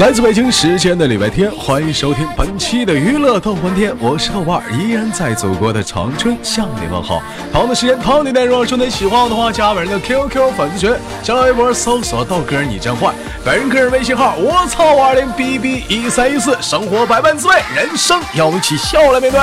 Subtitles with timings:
[0.00, 7.22] 来自北京时间的礼拜天，欢迎收听本期的娱乐逗翻天，我是豆瓣儿，依然在祖国的长春向你问好。
[7.52, 13.12] 同样的时间，同样的内容，说你喜欢我的话，加本人的 QQ 粉丝群，新浪微博搜索豆哥你真坏，
[13.44, 19.38] 本人个人微信号我操五二零 B B 一三一四，生活百般滋味，人生要一起笑来面对。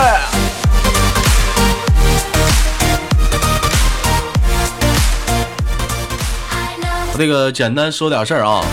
[7.16, 8.64] 那个简单说点事儿啊。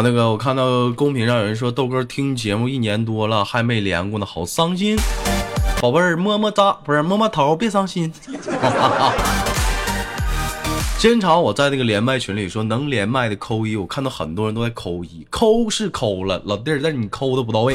[0.00, 4.96] 那个我看到公屏上有人说豆哥听节目一年多了还没连过呢，好伤心。
[5.80, 8.12] 宝贝儿么么哒，不是摸摸头，别伤心。
[10.98, 17.74] 经常我在那个连麦群里说能连麦的扣一，我看到很多人都在扣一，扣是扣了，老弟儿，但你扣的不到位。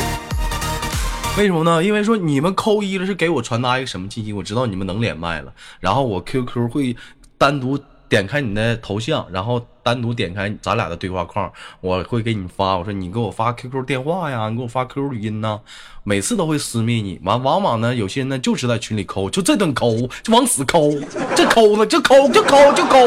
[1.38, 1.84] 为什么呢？
[1.84, 4.32] 因为说你们扣一了是给我传达一个什么信息？
[4.32, 6.96] 我知道你们能连麦了，然后我 QQ 会
[7.38, 7.78] 单独。
[8.10, 11.52] 点开你的头像，然后单独点开咱俩的对话框，
[11.82, 12.78] 我会给你发。
[12.78, 15.60] 我说你给我发 QQ 电话呀，你给我发 QQ 语音呐。
[16.04, 20.92] 每次都会私密你，完往往呢，有些人呢就是在群里抠，就这顿抠，就往死抠，
[21.36, 22.98] 这抠呢就抠就抠就抠。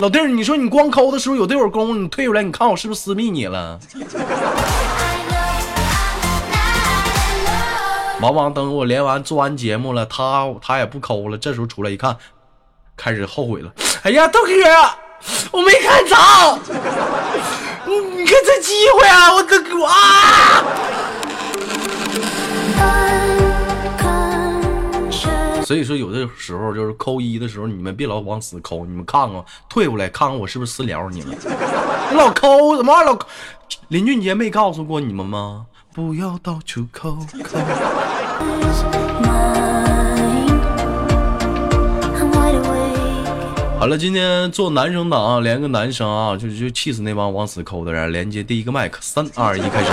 [0.00, 3.78] 老弟儿，你说你光抠的时候有这会儿功夫，你退出来，你看我是不是私密你了？
[8.20, 12.16] 往往等我连完做完节目了，他他也不抠了，这时候出来一看。
[12.96, 14.50] 开始后悔了，哎呀，豆哥，
[15.50, 16.16] 我没看着，
[17.86, 20.64] 你你看这机会啊，我的啊！
[25.64, 31.36] 所以说，有的时候就是扣一的时候，你们别老往死扣，你们看看，退回来看看我是不是私聊你们？
[32.10, 33.18] 你老扣什么老？
[33.88, 35.66] 林俊杰没告诉过你们吗？
[35.94, 37.58] 不要到处抠抠。
[43.82, 48.12] 好了，今天做男生党啊，连个男生啊，就就气死那帮往死抠的人。
[48.12, 49.90] 连接第一个麦克，三二一，开始。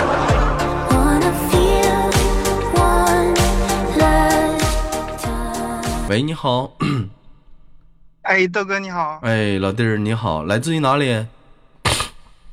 [6.08, 6.72] 喂，你好。
[8.22, 9.22] 哎，豆哥你好。
[9.24, 11.26] 哎，老弟儿你好，来自于哪里？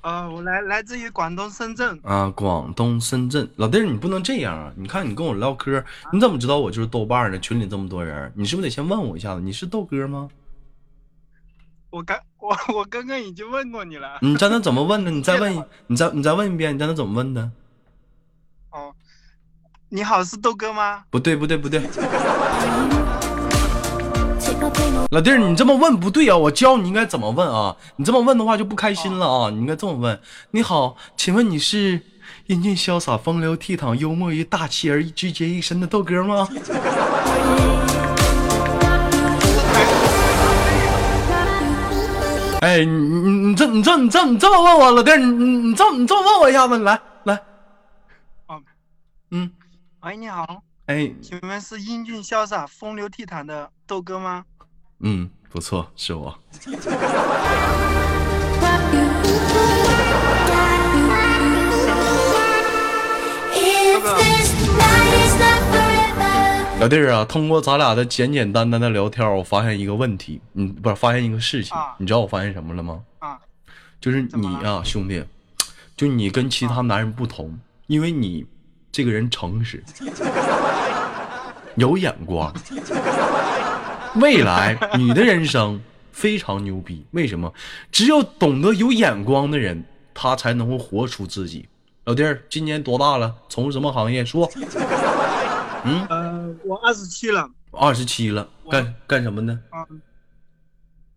[0.00, 2.00] 啊，我来来自于广东深圳。
[2.02, 4.72] 啊，广东深圳，老弟儿你不能这样啊！
[4.74, 7.38] 你看你跟我唠嗑，你怎么知道我就是豆瓣呢？
[7.38, 9.42] 群里这么多人，你是不是得先问我一下子？
[9.42, 10.30] 你是豆哥吗？
[11.96, 14.18] 我刚我我刚刚已经问过你了。
[14.20, 15.10] 你刚才怎么问的？
[15.10, 17.50] 你再问，你再你再问一遍，你刚才怎么问的？
[18.70, 18.92] 哦，
[19.88, 21.04] 你好，是豆哥吗？
[21.08, 21.80] 不对不对不对，
[25.10, 26.36] 老弟儿，你这么问不对啊！
[26.36, 27.74] 我教你应该怎么问啊！
[27.96, 29.48] 你这么问的话就不开心了啊！
[29.50, 30.20] 你应该这么问：
[30.50, 32.02] 你好，请问你是
[32.48, 36.46] 英俊潇洒、风流倜傥、幽默与大气而聚结一身的豆哥吗？
[42.60, 47.34] 哎，你你你这你这你这你这么问我老弟儿，你你你这你这么问我一下子，来来，
[48.46, 48.60] 哦，
[49.30, 49.50] 嗯，
[50.00, 54.44] 喂，你好，哎，请问是英俊潇洒、风流倜傥的豆哥吗？
[55.00, 56.36] 嗯，不错，是我。
[66.86, 73.00] 老弟儿啊，通过咱俩的简简单单的聊天，我发现一个问题，嗯，不是发现一个事情，你知道我发现什么了吗？
[73.18, 73.36] 啊，
[74.00, 75.20] 就是你啊，兄弟，
[75.96, 77.58] 就你跟其他男人不同，
[77.88, 78.46] 因为你
[78.92, 79.82] 这个人诚实，
[81.74, 82.54] 有眼光，
[84.14, 85.82] 未来你的人生
[86.12, 87.04] 非常牛逼。
[87.10, 87.52] 为什么？
[87.90, 91.66] 只有懂得有眼光的人，他才能够活出自己。
[92.04, 93.34] 老弟儿，今年多大了？
[93.48, 94.24] 从事什么行业？
[94.24, 94.48] 说。
[95.88, 96.04] 嗯，
[96.46, 99.58] 呃，我二十七了，二十七了，干干什么呢？
[99.70, 99.84] 啊，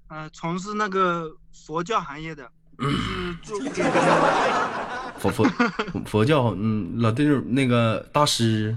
[0.08, 2.50] 呃，从事那个佛教行业的，
[5.20, 5.46] 佛佛
[6.06, 8.76] 佛教，嗯，老弟儿那个大师，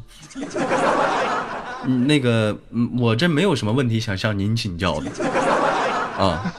[1.84, 5.10] 嗯，那个，嗯，我这没有什么问题想向您请教的，
[6.18, 6.54] 啊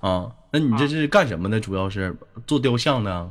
[0.00, 1.60] 啊，那你这是干什么的？
[1.60, 2.16] 主要是
[2.46, 3.30] 做雕像的。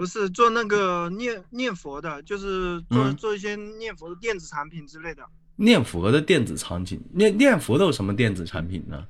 [0.00, 5.22] 不是做那个念念佛的，就是做做一些念佛的电子产品之类的。
[5.56, 9.06] 念佛的电子产品，念念佛都有什么电子产品呢？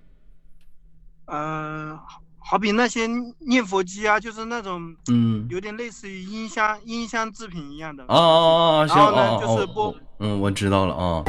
[1.26, 1.96] 呃，
[2.40, 3.06] 好比那些
[3.38, 8.04] 念佛机啊，就是那种，嗯，有点类似于音箱音箱制品一样的。
[8.08, 8.88] 啊啊啊！
[8.88, 9.94] 行啊，就是播。
[10.20, 11.24] 嗯，我知道了啊。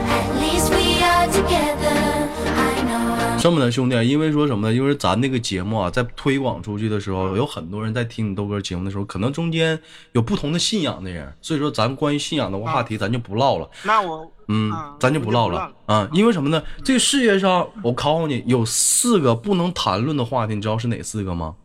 [3.40, 4.74] 这么的兄弟，因为说什么呢？
[4.74, 9.80] 因为咱那个节目啊，在推广出去的时候，有很多人在听你豆哥节目的时候，可能中间
[10.12, 13.68] 有不同的信仰的人，所以说咱关于信仰的话题，咱就不唠了。
[13.84, 16.08] 那我，嗯，咱就不唠了啊。
[16.12, 16.62] 因为什么呢？
[16.84, 21.56] 这个世界上，我考考你，有四个不能谈论的话题，你知道是哪四个吗？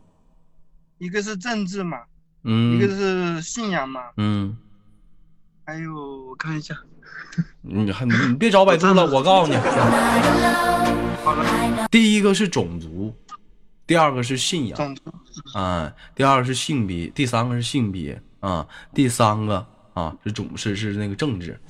[0.96, 1.98] 一个是政治嘛，
[2.44, 4.56] 嗯，一个是信仰嘛，嗯，
[5.66, 5.92] 还有
[6.28, 6.74] 我看一下，
[7.60, 9.58] 你还你别找百度了，我告诉你，
[11.90, 13.14] 第一个是种族，
[13.86, 15.02] 第二个是信仰，种族，
[15.58, 21.60] 啊，第二个是性别，第三个是性别，啊，第三个啊是种是是那个政治。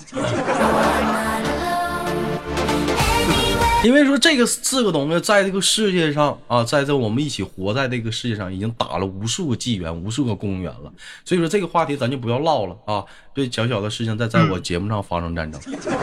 [3.84, 10.93] 因为说这个四个东西在这个世界上啊，在这我们一起活在这个世界上，已经打了无数个纪元、无数个公元了。
[11.25, 13.05] 所以说这个话题咱就不要唠了啊。
[13.32, 15.61] 对小小的事情在在我节目上发生战争。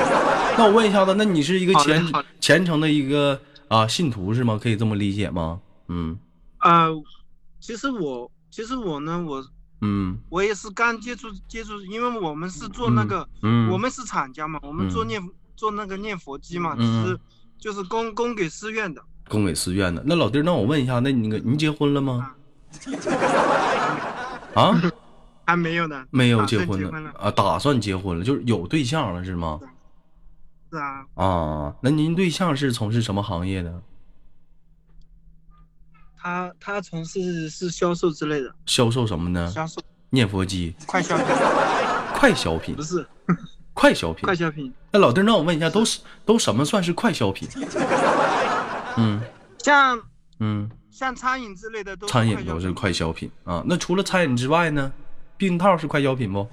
[0.58, 2.06] 那我问一下子，那你是一个虔
[2.40, 3.38] 虔诚的一个
[3.68, 4.58] 啊信徒是吗？
[4.62, 5.60] 可以这么理解吗？
[5.90, 6.18] 嗯。
[6.60, 6.88] 啊，
[7.60, 9.46] 其实我其实我呢，我
[9.82, 15.22] 嗯，我也是刚接触接触，因为我们是做那个，嗯，我们是厂家嘛，我们做念
[15.58, 17.20] 做那个念佛机嘛，只是。
[17.64, 20.04] 就是供供给寺院的，供给寺院的。
[20.06, 22.36] 那老弟，那我问一下，那那个您结婚了吗？
[24.54, 24.76] 啊，
[25.48, 29.62] 还没有呢，没有结婚呢啊，打算结婚了，就是有对象了是吗？
[30.70, 31.06] 是啊。
[31.14, 33.82] 啊，那您对象是从事什么行业的？
[36.18, 38.54] 他他从事是销售之类的。
[38.66, 39.50] 销售什么呢？
[39.50, 40.76] 销售念佛机。
[40.86, 41.26] 快消品。
[42.14, 42.76] 快消品。
[42.76, 43.08] 不是。
[43.74, 44.74] 快消品，快消品。
[44.92, 47.48] 那老弟，那我问一下，都是都什么算是快消品？
[48.98, 49.20] 嗯，
[49.58, 50.00] 像
[50.40, 53.64] 嗯，像餐饮之类的都餐饮都是快消品啊。
[53.66, 54.92] 那除了餐饮之外呢？
[55.36, 56.48] 避孕套是快消品不？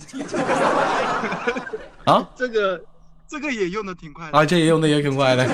[2.11, 2.83] 啊，这个
[3.29, 5.47] 这个也用的挺快的啊，这也用的也挺快的。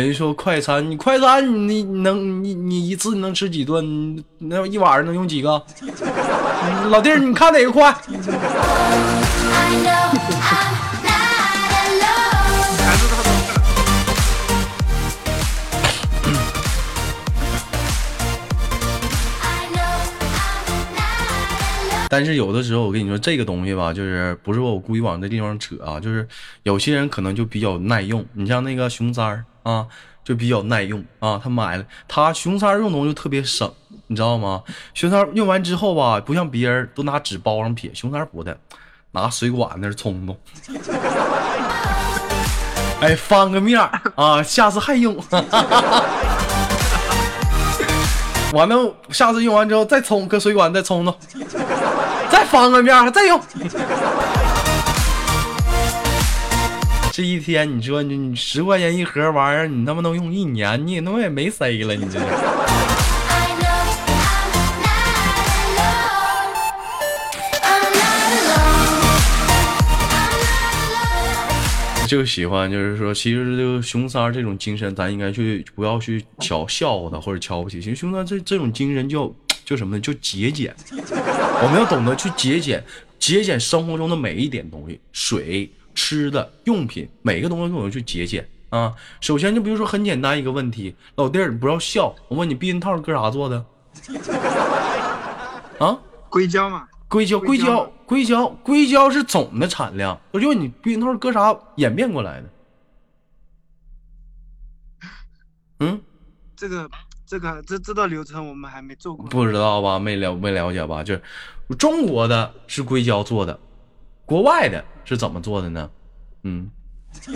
[0.00, 4.24] 人说快餐，你快餐你能你你一次能吃几顿？
[4.38, 5.62] 那一晚上能用几个？
[6.88, 7.94] 老弟儿，你看哪个快？
[22.08, 26.26] 但是有的时候，我跟你说这个东西吧，就是不是说我故意往这地方扯啊，就是
[26.62, 28.24] 有些人可能就比较耐用。
[28.32, 29.44] 你像那个熊三儿。
[29.62, 29.86] 啊，
[30.24, 31.40] 就比较耐用啊。
[31.42, 33.72] 他买了，他熊三用东西就特别省，
[34.06, 34.62] 你知道吗？
[34.94, 38.56] 熊三用完之后吧，不像别人都拿纸包上撇，熊三不的，
[39.12, 40.38] 拿水管那冲冲。
[43.00, 45.16] 哎，翻个面儿啊，下次还用。
[48.52, 51.16] 完了，下次用完之后再冲，搁水管再冲冲，
[52.30, 53.40] 再翻个面再用。
[57.22, 62.18] 这一天，你说你十块钱一盒玩意儿，你他妈能用一年，你他妈也没塞了，你这。
[72.08, 77.80] 就喜欢，就是说，其实这个熊三这种精神，咱应该去不要去瞧笑话他或者瞧不起。
[77.80, 79.32] 其实熊三这这种精神叫
[79.64, 80.00] 叫 什么呢？
[80.00, 80.74] 叫节俭。
[80.90, 82.82] 我们要懂得去节俭，
[83.20, 85.70] 节俭生活中的每一点东西，水。
[85.94, 88.94] 吃的用品，每个东西都有去节俭啊。
[89.20, 92.14] 首先，就比如说很简单一个问题，老弟儿，你不要笑。
[92.28, 93.64] 我问你，避孕套搁啥做的？
[95.78, 95.98] 啊？
[96.28, 96.88] 硅胶嘛。
[97.08, 100.18] 硅胶，硅胶，硅胶，硅胶是总的产量。
[100.30, 102.48] 我就问你，避孕套搁啥演变过来的？
[105.80, 106.00] 嗯？
[106.56, 106.88] 这个，
[107.26, 109.26] 这个，这这道流程我们还没做过。
[109.26, 109.98] 不知道吧？
[109.98, 111.02] 没了，没了解吧？
[111.02, 111.22] 就是
[111.78, 113.60] 中国的是硅胶做的，
[114.24, 114.82] 国外的。
[115.04, 115.88] 是怎么做的呢？
[116.44, 116.70] 嗯，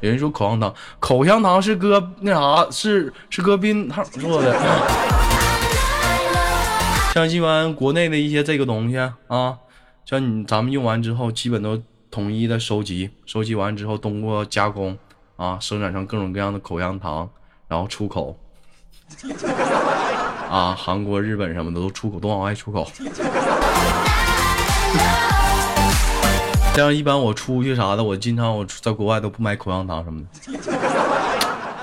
[0.00, 4.54] 有人说口香糖，口香糖是搁那啥，是是搁冰糖做的。
[7.14, 9.58] 像一般国内的一些这个东西啊，
[10.06, 11.78] 像你咱们用完之后，基本都
[12.10, 14.96] 统一的收集，收集完之后通过加工
[15.36, 17.28] 啊，生产成各种各样的口香糖，
[17.68, 18.38] 然后出口。
[20.48, 22.88] 啊，韩国、日本什么的都出口，都往外出口。
[26.74, 30.26] 这样一般我出去啥的，我经常我在国外都不买口香糖什么的。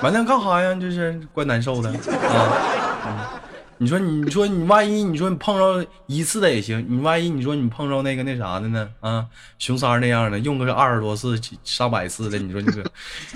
[0.02, 0.76] 完了干啥呀？
[0.80, 3.34] 这是怪难受的啊！
[3.78, 8.90] 你说你说你万一你说你碰着一次的也行，你万一你说你碰着那个那啥的呢？
[9.00, 9.26] 啊，
[9.60, 12.84] 熊三那样的，用个二十多次、上百次的，你说你这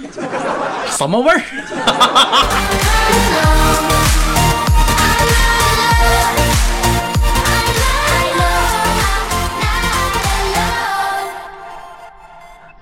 [0.98, 1.40] 什么味儿？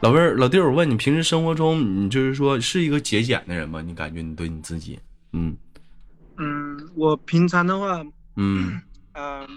[0.02, 3.84] 老妹儿，老弟，我问你，平时生活中你就是说是一个节俭的人吗？
[3.84, 5.00] 你感觉你对你自己，
[5.32, 5.56] 嗯
[6.38, 8.04] 嗯，我平常的话，
[8.36, 8.82] 嗯
[9.14, 9.48] 嗯，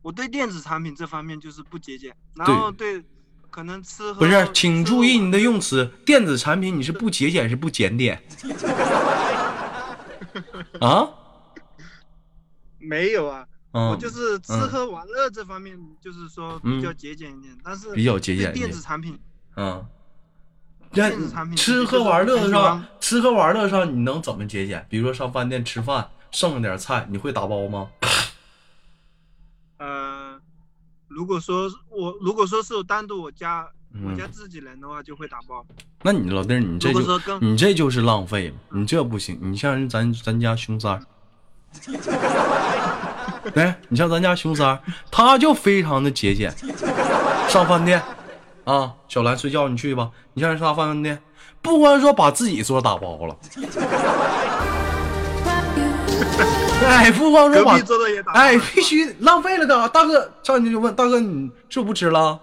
[0.00, 3.02] 我对电子产品这方面就是不节俭，然后对
[3.50, 5.90] 可能吃不是，请注意你的用词。
[6.06, 8.22] 电子产品你是不节俭是不检点？
[10.80, 11.08] 啊？
[12.78, 17.58] 没有啊，我就是吃喝玩乐这方面，就是说比较节俭一点。
[17.64, 19.18] 但是比较节俭电子产品，
[19.56, 19.84] 嗯，
[21.56, 24.84] 吃喝玩乐上，吃喝玩乐上你能怎么节俭？
[24.88, 27.88] 比如说上饭店吃饭，剩了点菜，你会打包吗？
[29.78, 30.40] 呃，
[31.08, 33.68] 如果说我如果说是单独我家
[34.04, 35.64] 我家自己人的话，就会打包。
[36.02, 39.38] 那你老弟，你这就你这就是浪费了，你这不行。
[39.40, 41.00] 你像人咱咱家熊三。
[43.54, 44.80] 来，你像咱家熊三，
[45.10, 46.52] 他就非常的节俭。
[47.48, 48.02] 上饭店，
[48.64, 50.10] 啊，小兰睡觉，你去吧。
[50.32, 51.20] 你像上饭店，
[51.60, 53.36] 不光说把自己桌打包了，
[56.88, 57.78] 哎，不光说把，
[58.32, 59.88] 哎，必须浪费了的。
[59.90, 62.38] 大哥上去就问大哥，你是不是不吃了？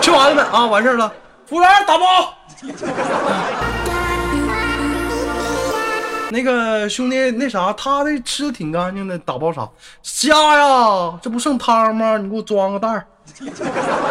[0.00, 0.42] 吃完了没？
[0.42, 1.12] 啊，完事了。
[1.46, 2.32] 服务员打包。
[6.30, 9.68] 那个兄弟，那啥，他的吃的挺干净的，打包啥
[10.02, 11.18] 虾呀？
[11.22, 12.18] 这不剩汤吗？
[12.18, 13.06] 你给我装个袋儿，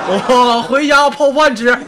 [0.07, 1.79] 我回家泡饭吃啊。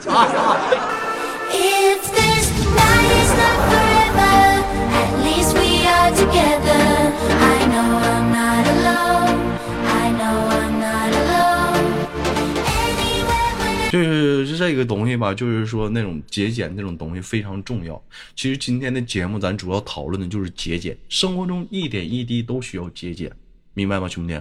[13.89, 17.99] 就是是这个东西吧，就是说那种节俭那种东西非常重要。
[18.35, 23.31] 其实今天的节目咱主要讨论的就是节俭，生活中一点一滴都需要节俭，
[23.73, 24.39] 明白吗，兄弟？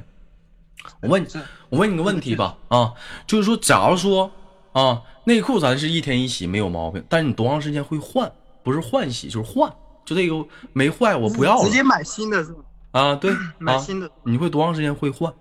[1.01, 1.27] 我问你，
[1.69, 2.93] 我问你个问题吧，啊，
[3.27, 4.31] 就是说，假如说
[4.73, 8.31] 啊，内裤咱是一天一洗没有毛病，但是你多长时间会换？
[8.63, 9.73] 不是换洗就是换，
[10.05, 12.61] 就这个没坏我不要了，直接买新的是吧？
[12.93, 14.11] 啊，对，买新的。
[14.25, 15.33] 你会多长时间会换？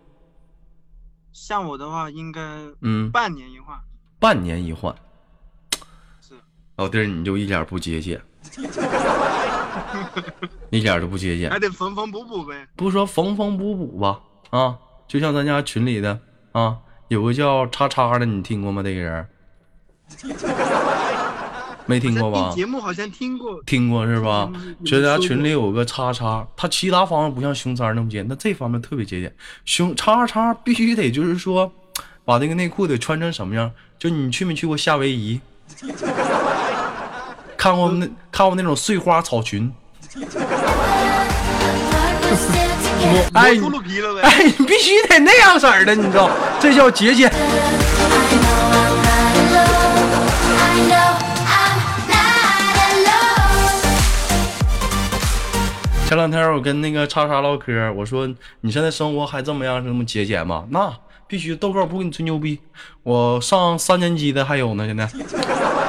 [1.33, 2.41] 像我的话，应该
[2.81, 3.77] 嗯，半年一换。
[4.19, 4.95] 半年一换，
[6.21, 6.33] 是
[6.77, 8.21] 老弟儿，你就一点不节俭，
[10.69, 12.67] 一点都不节俭，还得缝缝补补呗。
[12.75, 16.19] 不说缝缝补补吧，啊，就像咱家群里的
[16.51, 18.81] 啊，有个叫叉叉的，你听过吗？
[18.83, 19.27] 这个人
[21.85, 22.51] 没听过吧？
[22.55, 24.51] 节目好像听过，听过是吧？
[24.85, 29.33] 咱家群里有个叉叉，他其他方面不像熊三那么节俭，那这方面特别节俭。
[29.65, 31.71] 熊叉叉必须得就是说。
[32.27, 33.71] 把那个内裤得穿成什么样？
[33.99, 35.39] 就你去没去过夏威夷？
[37.55, 39.71] 看过那看过那种碎花草裙？
[43.33, 43.51] 哎，
[44.21, 46.29] 哎，你必须得那样式儿的，你知道？
[46.59, 47.31] 这叫节俭。
[56.07, 58.27] 前两天我跟那个叉叉唠嗑，我说
[58.61, 60.65] 你现在生活还这么样，这么节俭吗？
[60.69, 60.93] 那。
[61.27, 62.59] 必须豆哥不给你吹牛逼，
[63.01, 65.09] 我上三年级的还有呢，现在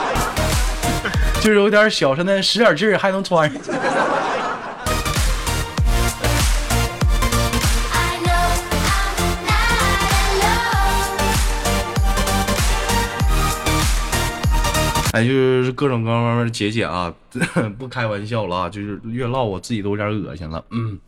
[1.42, 3.46] 就是有点小，现在使点劲还能穿。
[15.16, 15.30] 哎，就
[15.62, 17.10] 是各种各方面的节俭啊，
[17.78, 20.98] 不开玩笑了啊，就是越唠我自己都有点恶心了，嗯。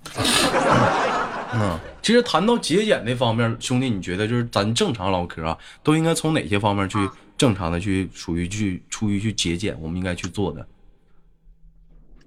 [1.52, 6.98] 嗯，其实谈到节俭那方面，兄弟，你觉得就是咱正常唠嗑啊，都应该从哪些方面去
[7.36, 10.66] 正常的去属于去出于去节俭，我们应该去做的？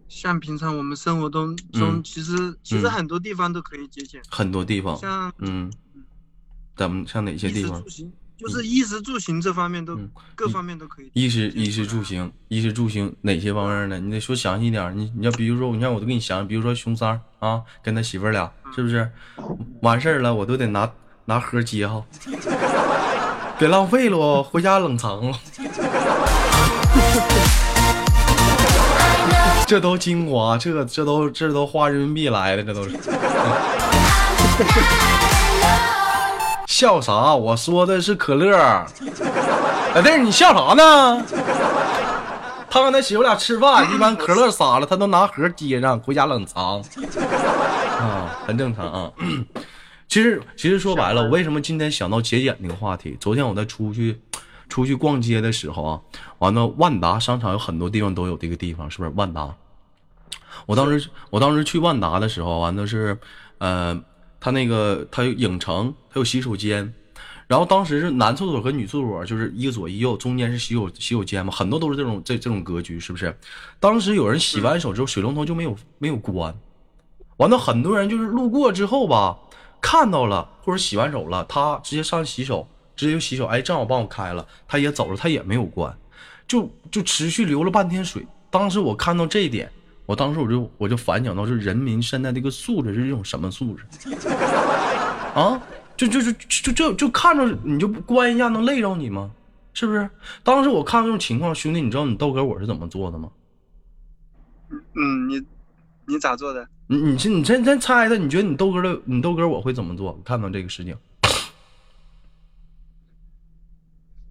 [0.08, 5.72] 像平常我们生活中中，其实其实很多地方都可以节俭，很多地方，像嗯，
[6.76, 7.84] 咱们像哪些地方？
[8.42, 9.96] 就是衣食住行这方面都
[10.34, 11.12] 各方面都可以。
[11.14, 14.00] 衣食衣食住行，衣食住行哪些方面呢？
[14.00, 14.98] 你得说详细点。
[14.98, 19.08] 你你要比如说，你看我都给你详，比如说熊三啊，跟他媳妇俩是不是？
[19.84, 20.92] 完事儿了，我都得拿
[21.26, 22.04] 拿盒接哈，
[23.60, 25.38] 别浪费了，回家冷藏了。
[29.68, 32.98] 这都精华，这这都这都花人民币来的，这都是。
[36.82, 37.36] 笑啥？
[37.36, 38.58] 我说的是可乐。
[39.94, 41.24] 老弟，你笑啥呢？
[42.72, 46.80] 他跟他媳妇俩吃饭，一般可乐洒了，他都拿盒接上，回家冷藏。
[48.00, 49.12] 啊，很正常啊。
[50.08, 53.16] 其实，其实说白了，我为什么今天想到节俭这个话题？
[53.20, 54.20] 昨天我在出去
[54.68, 56.02] 出去逛街的时候啊，
[56.40, 59.54] 完了万达商场有很多地方都有这个地方，是不是万达？
[60.66, 63.16] 我当时我当时去万达的时候，完了是，
[63.60, 64.02] 呃。
[64.44, 66.94] 他那个，他有影城，还有洗手间，
[67.48, 73.34] 然后当时是男厕所和女厕所，就是一个左一右，中间是洗手洗手间嘛，很多都是这种这这种格局，是不是？
[73.80, 76.54] 当时有人洗完手之后，水龙头就没有没有关，
[77.38, 79.38] 完了很多人就是路过之后吧，
[79.80, 85.98] 看到了或者洗完手了，他直接上洗手，直接就洗手，哎，正好帮我开了，他也走了，他也没有关，
[86.48, 88.28] 就就持续流了半天水。
[88.50, 89.72] 当时我看到这一点，
[90.06, 94.10] 我当时我就我就反想到，是人民现在这个素质是一种什么素质
[95.34, 95.60] 啊？
[96.08, 99.32] 就就就就就就看着你就关一下能累着你吗？
[99.74, 100.10] 是不是？
[100.44, 103.30] 当时我看到这种情况，兄弟，你知道你豆哥我是怎么做的吗？
[104.70, 105.42] 嗯，你
[106.06, 106.68] 你咋做的？
[106.88, 110.20] 你你先你先先猜猜，你觉得你豆哥的你豆哥我会怎么做？
[110.26, 110.94] 看到这个事情，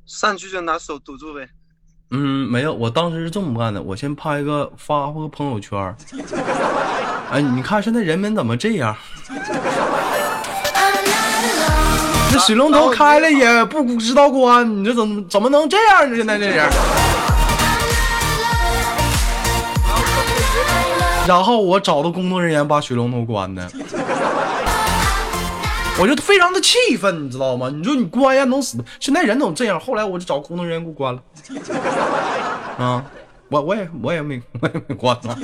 [0.05, 1.49] 上去就拿手堵住呗。
[2.11, 5.97] 嗯，没有，我当时是这么干的，我先拍个发个朋友圈。
[7.31, 8.95] 哎，你看现在人们怎么这样？
[12.41, 16.17] 这水龙头开了也不知道关，你这怎么怎么能这样呢？
[16.17, 16.67] 现在这人。
[21.27, 23.71] 然后我找到工作人员把水龙头关的，
[25.99, 27.69] 我就非常的气愤，你知道吗？
[27.73, 28.79] 你说你关呀能死？
[28.99, 29.79] 现在人都这样。
[29.79, 31.21] 后来我就找工作人员给我关了。
[32.79, 33.05] 啊，
[33.51, 35.37] 我我也我也没我也没关呢。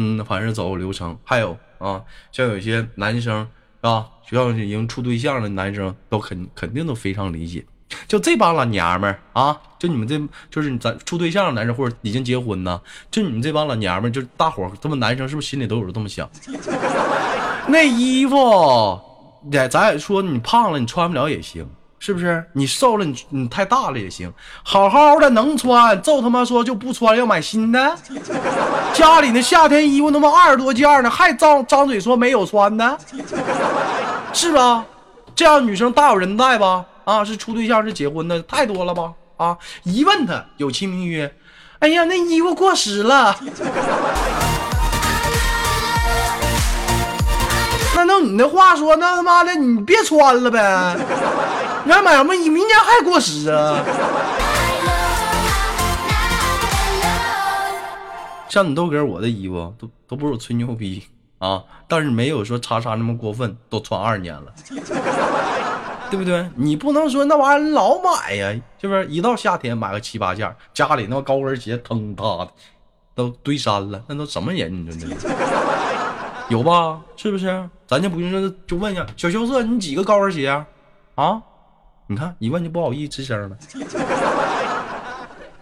[0.00, 1.18] 嗯，反正走个流程。
[1.24, 2.00] 还有啊，
[2.30, 4.06] 像有些男生是吧？
[4.22, 7.64] 学校已经处对象的男生都肯肯定都非常理解。
[8.06, 16.30] 就这帮老娘们儿啊，就你们这就是咱处对象的男生或者已经结婚呢，就你们这帮老娘们儿，就大伙这么男生是不是心里都有这么想？
[17.66, 18.36] 那衣服，
[19.50, 22.44] 咱咱也说你胖了你穿不了也行，是不是？
[22.52, 27.96] 你瘦了你你太大了也行，好好的能穿，就他妈说就不穿要买新的。
[28.92, 32.98] 家里那夏天衣服他妈二十多件呢，还张张嘴说没有穿的，
[34.32, 34.84] 是吧？
[35.34, 36.84] 这样女生大有人在吧？
[37.04, 39.12] 啊，是处对象是结婚的，太多了吧？
[39.36, 41.32] 啊，一问他有其名曰，
[41.78, 43.36] 哎呀，那衣服过时了。
[47.94, 50.96] 那弄你那话说，那他妈的你别穿了呗，
[51.88, 52.50] 你还买什么衣？
[52.50, 53.82] 明年还过时啊？
[58.46, 61.02] 像你豆哥，我的衣服都都不是我吹牛逼
[61.38, 64.52] 啊，但是没有说叉叉那么过分，都穿二年了。
[66.10, 66.46] 对不对？
[66.56, 69.06] 你不能说那玩意儿老买呀，是不是？
[69.06, 72.48] 一到夏天买个七八件，家里那高跟鞋腾塌的
[73.14, 74.70] 都堆山了，那都什么人？
[74.86, 75.06] 你说这
[76.50, 77.00] 有吧？
[77.16, 77.66] 是不是？
[77.86, 80.66] 咱就不用说，就问一下小羞涩，你几个高跟鞋啊
[81.14, 81.40] 啊？
[82.10, 83.58] 你看一问就不好意思吱声了，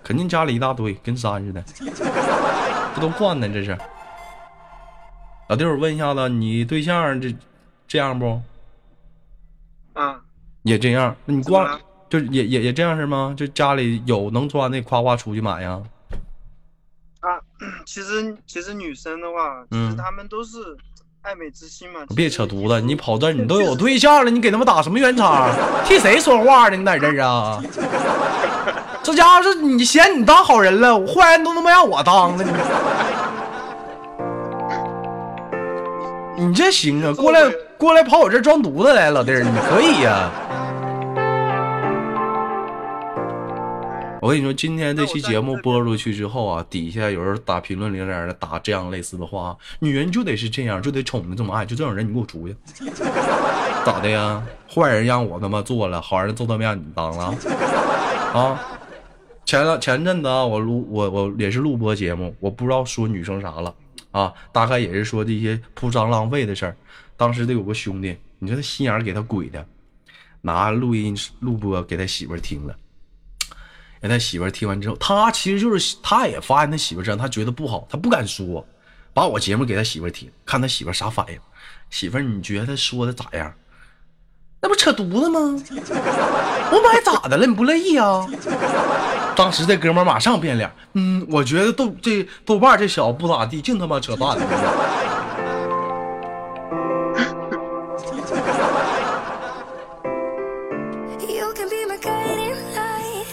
[0.04, 1.60] 肯定家里一大堆，跟山似的，
[2.94, 3.48] 不都惯呢？
[3.48, 3.76] 这是。
[5.48, 7.36] 老弟，我问一下子，你对象这
[7.88, 8.40] 这样不？
[9.94, 10.20] 啊。
[10.62, 13.34] 也这样，那你光就也也也这样是吗？
[13.36, 15.82] 就家里有能穿的，夸夸出去买呀。
[17.20, 17.42] 啊，
[17.84, 20.58] 其实其实女生的话，其实她们都是
[21.26, 21.98] 爱美之心嘛。
[22.14, 25.48] 别扯犊子，你跑这儿，你都有 对象了，你给他们打什么圆场？
[25.84, 26.76] 替谁说话呢？
[26.76, 27.60] 你在这儿啊？
[29.02, 32.50] 这家伙是你嫌你当好人了，坏人都他妈让我当了你。
[36.46, 37.12] 你这行啊？
[37.14, 37.40] 过来
[37.76, 40.30] 过来跑我这装犊子来，老弟儿，你可以呀。
[44.26, 52.56] 我跟你说，今天这期节目播出去之后啊，底下有人打评论里边的打这样类似的话，女人就得是这样，就得宠的这么爱，就这种人你给我出去，
[53.84, 54.44] 咋的呀？
[54.68, 57.32] 坏人让我他妈做了，好人做他妈让你当了
[58.34, 58.60] 啊？
[59.44, 63.72] 前前阵子啊，我录我我也是录播节目，我不知道说女生啥了
[64.10, 66.76] 啊，大概也是说这些铺张浪费的事儿。
[67.16, 69.64] 当时得有个兄弟，你说他心眼给他鬼的，
[70.40, 72.74] 拿录音录播给他媳妇听了。
[74.00, 78.66] 让他媳妇听完之后，他其实就是他也发现他媳妇这样，他觉得不好，他不敢说，
[79.12, 81.38] 把我节目给他媳妇听，看他媳妇啥反应。
[81.90, 83.52] 媳妇，你觉得说的咋样？
[84.60, 85.40] 那不扯犊子吗？
[86.72, 87.46] 我买咋的了？
[87.46, 88.26] 你不乐意啊？
[89.36, 94.36] 当时这哥们马上变脸，嗯，我觉得豆这豆瓣这小子不咋地，净他妈扯淡。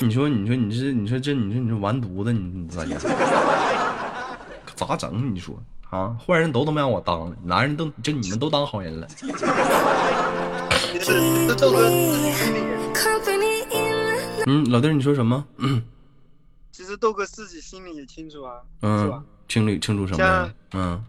[0.03, 2.99] 你说，你说，你这，你说这，你说，你这完犊子，你你咋样？
[4.75, 5.33] 咋整？
[5.33, 5.55] 你说
[5.89, 9.07] 啊，坏人都他妈让我当了，男人都就你们都当好人了。
[14.45, 15.45] 嗯，老弟，你说什么？
[16.71, 19.23] 其实豆哥自己心里也清楚啊，是吧？
[19.47, 20.53] 清楚清楚什么？
[20.73, 21.01] 嗯，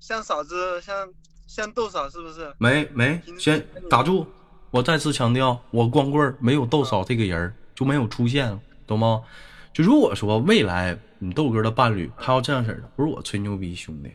[0.00, 1.08] 像嫂子，像
[1.46, 2.52] 像豆嫂，是不是？
[2.58, 4.26] 没没，先打住。
[4.70, 8.56] 我再次强调，我光棍没有豆嫂这个人就没有出现，
[8.86, 9.20] 懂吗？
[9.72, 14.10] 就如果说未来你豆哥的伴侣他要这样式的，不是我吹牛逼，兄弟，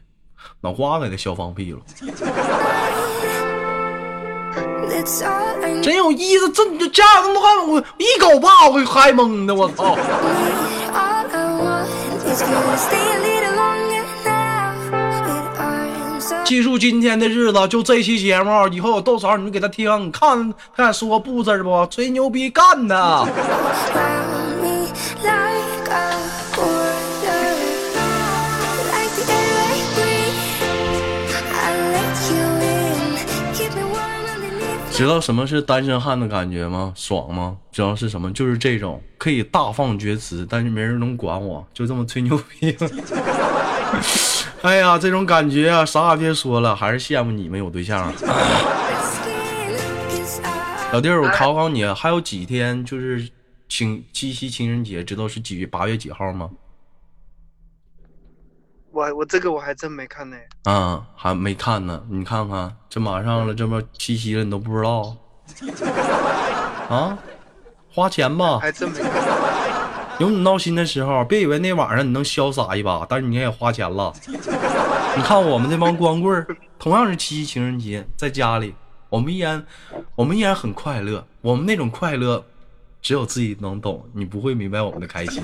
[0.62, 1.80] 脑瓜给他削放屁了。
[5.82, 9.98] 真有意思，这你就加这么多话，我一狗把我给嗨懵的，我操！
[16.46, 21.88] 记住今天的日子，就这期节目，以后有豆嫂你就给他听，你看他敢说不字不？
[21.90, 23.28] 吹牛逼干的。
[34.92, 36.94] 知道什么是单身汉的感觉吗？
[36.96, 37.58] 爽吗？
[37.72, 38.32] 知道是什么？
[38.32, 42.78] 就是这种可以大放厥词，但是没人能管我，就这么吹牛逼。
[44.66, 48.12] 哎呀，这种感觉啊，啥也别说了，还是羡慕你们有对象。
[50.92, 53.30] 老弟儿，我考考你，还有几天就是
[53.70, 56.50] 情七夕情人节，知道是几月八月几号吗？
[58.92, 60.36] 我我这个我还真没看呢。
[60.64, 62.04] 啊，还没看呢。
[62.10, 65.16] 你看看，这马上了，这不七夕了，你都不知道？
[66.90, 67.16] 啊，
[67.94, 68.58] 花钱吧。
[68.58, 69.00] 还真没。
[70.18, 74.14] 有你闹心的时候，别以为那晚上你能潇洒一把，但是你也花钱了。
[75.18, 76.46] 你看我们这帮光棍
[76.80, 78.74] 同样是七夕情人节，在家里，
[79.10, 79.66] 我们依然，
[80.16, 81.26] 我们依然很快乐。
[81.42, 82.44] 我们那种快乐，
[83.02, 85.44] 只有自己能懂，你不会明白我们的开心。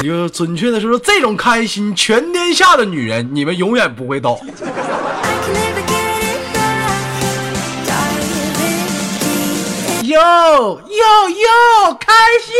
[0.00, 4.40] 你就准确的说，这种开心，全天下的女人，你们永远不会懂。
[10.10, 12.52] 哟哟哟，开心！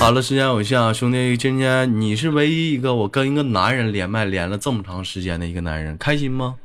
[0.00, 6.56] 好了，时间有限啊，兄弟，今天你是唯一一个我跟一个男人连麦连了这么长时间的一个男人，开心吗？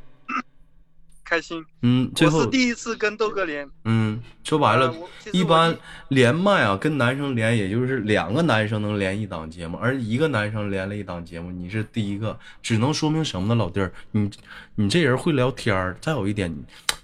[1.27, 1.65] 开心。
[1.81, 3.69] 嗯，最后是第一次跟豆哥连。
[3.83, 4.95] 嗯，说白了，
[5.33, 14.31] 一般连麦啊，跟男生连，也就是两个男生能连一档节目，而一个男生连了一档节目，你是第一个，只能说明什么呢，老弟儿，你
[14.75, 16.55] 你这人会聊天儿，再有一点，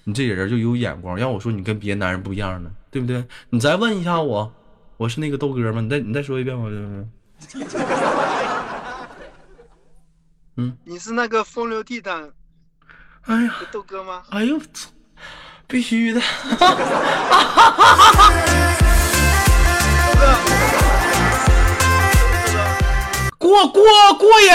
[0.06, 3.26] 你这人就有眼光，要我说你跟别的男人不一样呢，对不对？
[3.50, 4.54] 你再问一下我。
[4.96, 5.82] 我是那个豆哥吗？
[5.82, 6.70] 你再你再说一遍，我
[10.56, 12.32] 嗯，你是那个风流倜傥，
[13.26, 14.22] 哎呀，豆哥吗？
[14.32, 14.60] 哎呦，
[15.66, 16.22] 必须的！
[23.38, 23.82] 过过
[24.20, 24.50] 过瘾！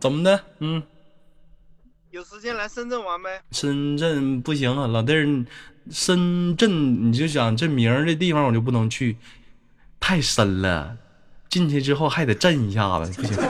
[0.00, 0.40] 怎么的？
[0.58, 0.82] 嗯。
[2.10, 3.40] 有时间来深圳玩呗？
[3.52, 5.44] 深圳不行啊，老弟儿，
[5.90, 9.16] 深圳你就想这名儿的地方我就不能去，
[10.00, 10.96] 太深了，
[11.52, 13.36] 进去之后还得震一下子， 不行。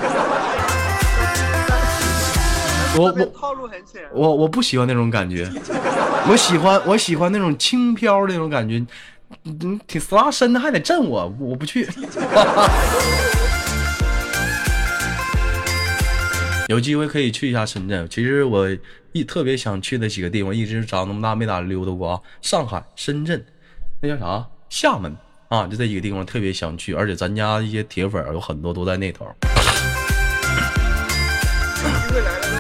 [2.98, 5.48] 我我套路很浅，我我不喜欢那种感觉，
[6.28, 8.84] 我喜欢我喜欢那种轻飘的那种感觉，
[9.44, 11.88] 嗯挺死拉伸的还得震我，我不去。
[16.68, 18.08] 有机会可以去一下深圳。
[18.10, 18.66] 其实我
[19.12, 22.20] 一特别想去的几个地方，一直长那么大没咋溜达过啊。
[22.40, 23.44] 上海、深圳，
[24.02, 24.44] 那叫啥？
[24.68, 25.16] 厦门
[25.52, 26.94] 啊，就这几个地方特别想去。
[26.94, 29.30] 而且咱家一些铁粉有很多都在那头。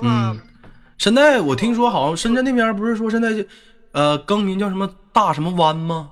[0.02, 0.38] 嗯，
[0.98, 3.46] 现在我听说好像深圳那边不是说现在
[3.92, 6.10] 呃更名叫什么大什么湾吗？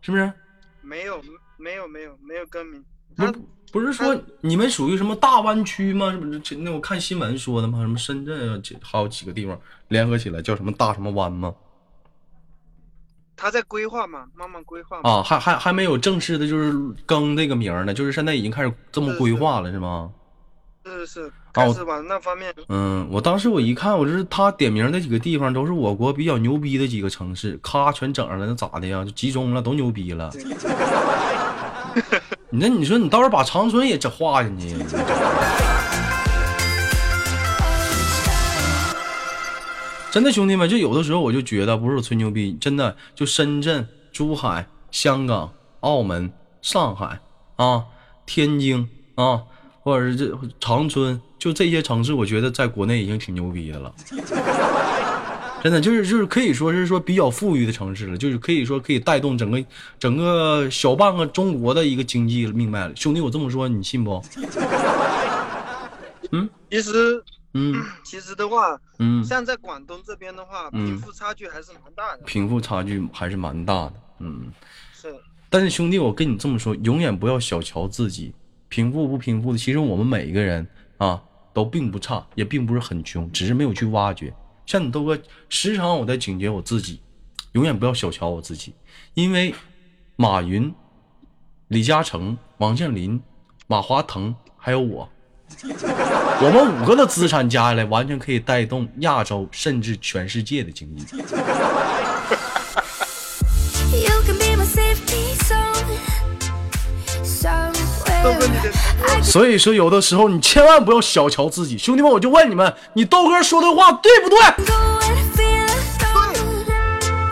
[0.00, 0.32] 是不是？
[0.80, 1.20] 没有，
[1.58, 2.82] 没有，没有，没有更名。
[3.70, 6.10] 不是说你们属于什么大湾区吗？
[6.10, 6.56] 是不是？
[6.56, 7.78] 那我看新闻说的吗？
[7.82, 11.54] 什么深圳啊，还有几个地方联合起来叫什么大什么湾吗？
[13.40, 15.00] 他在规划嘛，慢慢规划。
[15.02, 16.74] 啊，还还还没有正式的，就是
[17.06, 20.10] 更这个名呢，就是现在已经开始这么规划了，是吗？
[20.84, 22.54] 是是，开始往那方面。
[22.68, 29.02] 嗯，我当时我一看，我就是他点名那几个地方都是我国比较牛逼的几个城市，咔全整上了，那咋的呀？
[29.02, 30.30] 就集中了，都牛逼了。
[32.50, 34.68] 你那你说你到时候把长春也整划进去，
[40.10, 47.20] 真的兄弟们，就有的时候我就觉得不是我吹牛逼，真的就深圳、珠海、香港、澳门、上海
[47.56, 47.84] 啊、
[48.26, 49.42] 天津啊，
[49.82, 53.94] 或者是这长春，就这些城市，我觉得在国内已经挺牛逼的了。
[55.62, 59.62] 真的就是就是可以说是说比较富裕的城市了，就是可以说可以带动整个
[59.98, 62.96] 整个小半个中国的一个经济命脉了。
[62.96, 64.20] 兄弟，我这么说你信不？
[66.32, 72.22] 嗯，其实，嗯，其实的话，嗯，像在广东这边的话，贫富差距还是蛮大的。
[72.24, 74.52] 贫富差距还是蛮大的，嗯，
[74.92, 75.14] 是。
[75.48, 78.32] 但是兄弟，我跟你这么说，永远不要小瞧自己，
[78.68, 80.64] 贫富不贫富的，其实我们每一个人
[80.98, 81.20] 啊
[81.52, 84.32] 都并不差，也并不是很穷，只是没有去挖掘。
[84.64, 87.00] 像你豆哥，时常我在警觉我自己，
[87.52, 88.72] 永远不要小瞧我自己，
[89.14, 89.52] 因为
[90.14, 90.72] 马云、
[91.66, 93.20] 李嘉诚、王健林、
[93.66, 95.10] 马化腾还有我，
[96.42, 101.06] 我们五个的资产加起来，完全可以带动亚洲甚至全世界的经济。
[109.22, 114.38] 所以说，有的时候你千万不要小瞧自己，兄弟们，我就问你们，你豆哥说的话对不对？
[115.36, 115.46] 对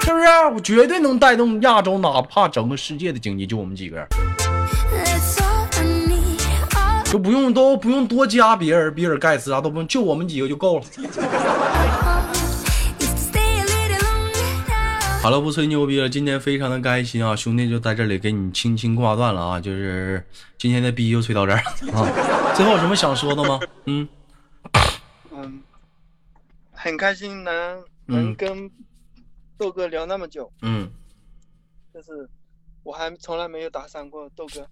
[0.04, 0.24] 是不是？
[0.54, 4.06] 我绝对能带动亚洲，哪怕整个世界的经济，就我们几个人，
[7.10, 10.84] 就不用都不用多加别人，比尔盖茨啥都不用，就我们几个就够了。
[15.22, 20.22] 好了，不吹牛逼了，今天非常的开心啊，兄弟就在这里给你轻轻挂断了啊，就是
[20.58, 21.58] 今天的逼就吹到这儿
[21.92, 22.52] 啊。
[22.54, 23.58] 最后有什么想说的吗？
[23.86, 24.06] 嗯
[25.32, 25.62] 嗯，
[26.72, 28.70] 很开心能能跟
[29.56, 30.88] 豆哥聊那么久，嗯，
[31.92, 32.28] 就是
[32.82, 34.66] 我还从来没有打赏过豆哥，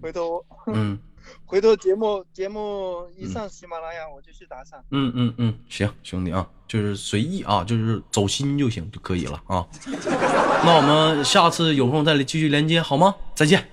[0.00, 0.98] 回头嗯。
[1.44, 4.82] 回头节目节目一上喜马拉雅，我就去打赏。
[4.90, 9.66] 嗯嗯嗯，行，兄弟啊，就是随意啊，就是走心就行就可以了啊。
[10.64, 13.14] 那我们下次有空再来继续连接好吗？
[13.34, 13.66] 再见。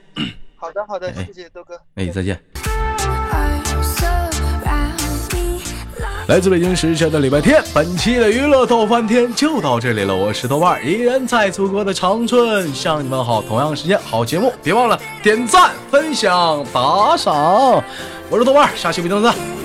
[0.56, 1.80] 好的好的，谢谢豆哥。
[1.96, 2.63] 哎，再见。
[6.34, 10.16] 来自北京时间的礼拜天，本期的娱乐逗翻天就到这里了。
[10.16, 13.40] 我是豆瓣，依然在祖国的长春向你们好。
[13.40, 17.84] 同样时间好节目，别忘了点赞、分享、打赏。
[18.32, 19.63] 我是豆瓣，下期不见不散。